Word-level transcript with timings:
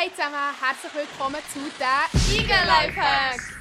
Hey 0.00 0.12
zusammen, 0.12 0.36
herzlich 0.60 0.94
willkommen 0.94 1.40
zu 1.52 1.58
den 1.58 2.38
Eagle 2.38 2.54
Lifehacks! 2.68 3.52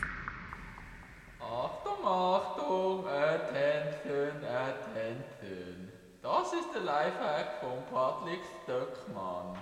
Achtung, 1.39 2.05
Achtung, 2.05 3.07
Attention, 3.07 4.45
Attention. 4.45 5.91
Das 6.21 6.53
ist 6.53 6.71
der 6.75 6.81
Lifehack 6.81 7.59
von 7.59 7.83
Patrick 7.91 8.41
Stöckmann. 8.61 9.57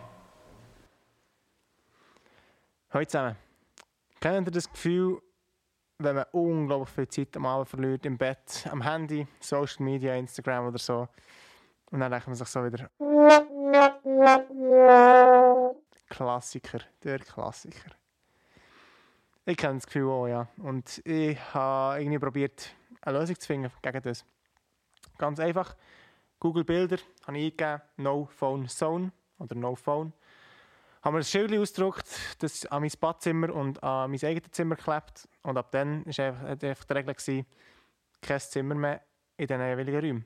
Hallo 2.89 3.05
zusammen. 3.05 3.37
Kennt 4.19 4.49
ihr 4.49 4.51
das 4.51 4.69
Gefühl, 4.69 5.21
wenn 5.99 6.15
man 6.17 6.25
unglaublich 6.33 6.89
viel 6.89 7.07
Zeit 7.07 7.37
am 7.37 7.45
Abend 7.45 7.69
verliert, 7.69 8.05
im 8.05 8.17
Bett, 8.17 8.67
am 8.69 8.81
Handy, 8.81 9.25
Social 9.39 9.85
Media, 9.85 10.13
Instagram 10.15 10.67
oder 10.67 10.79
so, 10.79 11.07
und 11.89 12.01
dann 12.01 12.11
denkt 12.11 12.27
man 12.27 12.35
sich 12.35 12.49
so 12.49 12.65
wieder... 12.65 12.89
Klassiker, 16.15 16.79
der 17.03 17.19
Klassiker. 17.19 17.91
Ich 19.45 19.57
kenne 19.57 19.75
das 19.75 19.85
Gefühl 19.85 20.09
auch, 20.09 20.27
ja. 20.27 20.47
Und 20.59 21.05
ich 21.05 21.37
habe 21.53 22.01
irgendwie 22.01 22.19
probiert, 22.19 22.73
eine 23.01 23.19
Lösung 23.19 23.37
zu 23.37 23.45
finden 23.45 23.69
gegen 23.81 24.01
das. 24.01 24.23
Ganz 25.17 25.41
einfach. 25.41 25.75
Google 26.39 26.63
Bilder 26.63 26.99
habe 27.27 27.37
ich 27.37 27.51
eingegeben, 27.51 27.81
No 27.97 28.29
Phone 28.31 28.69
Zone 28.69 29.11
oder 29.39 29.55
No 29.55 29.75
Phone. 29.75 30.13
Haben 31.01 31.15
wir 31.15 31.19
ein 31.19 31.25
Schild 31.25 31.51
ausgedruckt, 31.51 32.07
das 32.39 32.65
an 32.67 32.83
mein 32.83 32.91
Badzimmer 32.97 33.53
und 33.53 33.83
an 33.83 34.09
mein 34.09 34.23
eigenes 34.23 34.51
Zimmer 34.51 34.77
geklebt. 34.77 35.27
Und 35.43 35.57
ab 35.57 35.69
dann 35.71 36.05
war 36.05 36.49
einfach 36.49 36.85
die 36.85 36.93
Regel, 36.93 37.13
gewesen, 37.13 37.45
kein 38.21 38.39
Zimmer 38.39 38.75
mehr 38.75 39.01
in 39.35 39.47
diesen 39.47 39.61
jeweiligen 39.61 39.99
Räumen. 39.99 40.25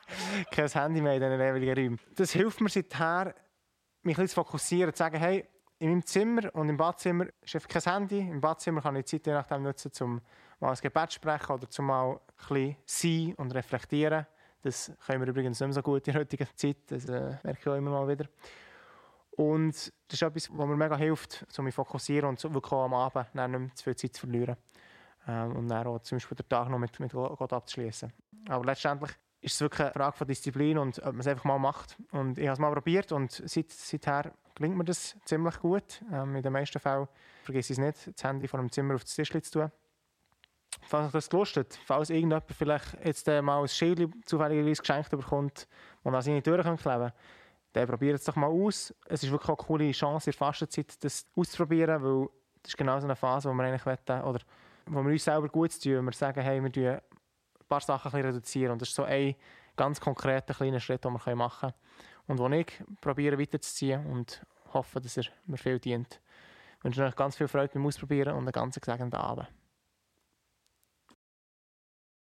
kein 0.50 0.68
Handy 0.68 1.02
mehr 1.02 1.14
in 1.16 1.20
diesen 1.20 1.40
jeweiligen 1.40 1.74
Räumen. 1.74 2.00
Das 2.14 2.32
hilft 2.32 2.62
mir 2.62 2.70
seither, 2.70 3.34
mich 4.06 4.16
ein 4.18 4.24
bisschen 4.24 4.42
fokussieren, 4.42 4.92
zu 4.94 4.98
sagen, 4.98 5.18
hey, 5.18 5.46
in 5.78 5.90
meinem 5.90 6.06
Zimmer 6.06 6.54
und 6.54 6.68
im 6.68 6.76
Badzimmer 6.76 7.26
ist 7.42 7.54
einfach 7.54 7.68
kein 7.68 7.82
Handy. 7.82 8.18
Im 8.18 8.40
Badzimmer 8.40 8.80
kann 8.80 8.96
ich 8.96 9.04
die 9.04 9.18
Zeit 9.18 9.26
je 9.26 9.32
nachdem 9.34 9.62
nutzen, 9.62 9.92
um 10.00 10.20
mal 10.60 10.70
ein 10.70 10.78
Gebet 10.80 11.10
zu 11.10 11.16
sprechen 11.16 11.52
oder 11.52 11.68
zum 11.68 11.86
mal 11.86 12.12
ein 12.12 12.18
bisschen 12.48 12.76
sein 12.86 13.34
und 13.36 13.54
reflektieren. 13.54 14.26
Das 14.62 14.90
können 15.04 15.20
wir 15.20 15.28
übrigens 15.28 15.60
nicht 15.60 15.68
mehr 15.68 15.74
so 15.74 15.82
gut 15.82 16.06
in 16.08 16.14
der 16.14 16.22
heutigen 16.22 16.48
Zeit. 16.54 16.78
Das 16.86 17.04
äh, 17.08 17.36
merke 17.42 17.58
ich 17.60 17.68
auch 17.68 17.74
immer 17.74 17.90
mal 17.90 18.08
wieder. 18.08 18.26
Und 19.32 19.74
das 19.74 19.92
ist 20.14 20.22
etwas, 20.22 20.48
was 20.50 20.66
mir 20.66 20.76
mega 20.76 20.96
hilft, 20.96 21.46
um 21.58 21.64
mich 21.64 21.74
zu 21.74 21.84
fokussieren 21.84 22.30
und 22.30 22.42
wirklich 22.42 22.72
am 22.72 22.94
Abend 22.94 23.34
nicht 23.34 23.48
mehr 23.48 23.74
zu 23.74 23.84
viel 23.84 23.96
Zeit 23.96 24.14
zu 24.14 24.20
verlieren. 24.20 24.56
Ähm, 25.28 25.56
und 25.56 25.68
dann 25.68 25.86
auch 25.86 25.98
zum 26.00 26.16
Beispiel 26.16 26.36
den 26.36 26.48
Tag 26.48 26.70
noch 26.70 26.78
mit, 26.78 26.98
mit 26.98 27.12
Gott 27.12 27.52
abzuschließen. 27.52 28.10
Aber 28.48 28.64
letztendlich 28.64 29.12
ist 29.46 29.54
es 29.54 29.60
wirklich 29.60 29.80
eine 29.80 29.92
Frage 29.92 30.16
von 30.16 30.26
Disziplin 30.26 30.76
und 30.76 30.98
ob 30.98 31.12
man 31.12 31.20
es 31.20 31.26
einfach 31.28 31.44
mal 31.44 31.58
macht. 31.58 31.96
Und 32.10 32.36
ich 32.36 32.46
habe 32.46 32.54
es 32.54 32.58
mal 32.58 32.72
probiert 32.72 33.12
und 33.12 33.30
seit, 33.30 33.70
seither 33.70 34.32
gelingt 34.56 34.76
mir 34.76 34.84
das 34.84 35.16
ziemlich 35.24 35.60
gut. 35.60 36.02
Ähm, 36.12 36.34
in 36.34 36.42
den 36.42 36.52
meisten 36.52 36.80
Fällen 36.80 37.06
vergesse 37.44 37.72
ich 37.72 37.78
es 37.78 37.84
nicht, 37.84 38.16
das 38.18 38.24
Handy 38.24 38.48
vor 38.48 38.58
dem 38.58 38.72
Zimmer 38.72 38.96
auf 38.96 39.04
das 39.04 39.14
Tisch 39.14 39.30
zu 39.30 39.40
tun. 39.40 39.70
Falls 40.82 41.06
euch 41.06 41.12
das 41.12 41.30
gelustet, 41.30 41.78
falls 41.84 42.10
irgendjemand 42.10 42.44
vielleicht 42.50 43.04
jetzt 43.04 43.28
äh, 43.28 43.40
mal 43.40 43.62
ein 43.62 43.68
Schild 43.68 44.10
zufälligerweise 44.24 44.82
geschenkt 44.82 45.10
bekommt, 45.10 45.68
das 46.02 46.14
an 46.14 46.22
seine 46.22 46.42
Tür 46.42 46.60
kleben 46.60 46.76
kann, 46.76 47.12
dann 47.72 47.86
probiert 47.86 48.18
es 48.18 48.24
doch 48.24 48.34
mal 48.34 48.48
aus. 48.48 48.92
Es 49.06 49.22
ist 49.22 49.30
wirklich 49.30 49.48
eine 49.48 49.56
coole 49.56 49.92
Chance 49.92 50.30
in 50.30 50.32
der 50.32 50.38
Fastenzeit, 50.38 51.04
das 51.04 51.24
auszuprobieren, 51.36 52.02
weil 52.02 52.28
das 52.62 52.72
ist 52.72 52.76
genau 52.76 52.98
so 52.98 53.06
eine 53.06 53.14
Phase, 53.14 53.48
wo 53.48 53.54
wir 53.54 53.62
eigentlich 53.62 53.86
wollen, 53.86 54.24
oder 54.24 54.40
wo 54.86 55.04
wir 55.04 55.12
uns 55.12 55.24
selber 55.24 55.48
gut 55.48 55.80
tun. 55.80 56.04
Wir 56.04 56.12
sagen, 56.12 56.40
hey, 56.40 56.60
wir 56.60 56.72
tun 56.72 57.00
ein 57.66 57.68
paar 57.68 57.80
Sachen 57.80 58.10
ein 58.10 58.22
reduzieren. 58.22 58.72
Und 58.72 58.82
das 58.82 58.88
ist 58.90 58.94
so 58.94 59.04
ein 59.04 59.34
ganz 59.76 60.00
konkreter 60.00 60.54
kleiner 60.54 60.80
Schritt, 60.80 61.04
den 61.04 61.12
wir 61.12 61.36
machen 61.36 61.72
können. 61.72 61.74
Und 62.28 62.40
den 62.40 62.60
ich 62.60 62.72
probiere 63.00 63.38
weiterzuziehen 63.38 64.06
und 64.06 64.44
hoffe, 64.72 65.00
dass 65.00 65.16
er 65.16 65.24
mir 65.46 65.58
viel 65.58 65.78
dient. 65.78 66.20
Ich 66.78 66.84
wünsche 66.84 67.04
euch 67.04 67.16
ganz 67.16 67.36
viel 67.36 67.48
Freude 67.48 67.72
beim 67.74 67.86
Ausprobieren 67.86 68.34
und 68.34 68.44
einen 68.44 68.52
ganz 68.52 68.80
gesegneten 68.80 69.18
Abend. 69.18 69.48